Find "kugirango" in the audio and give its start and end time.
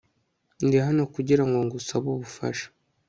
1.13-1.57